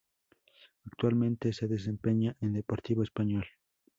Actualmente 0.83 1.53
se 1.53 1.67
desempeña 1.67 2.35
en 2.41 2.53
Deportivo 2.53 3.03
Español. 3.03 3.45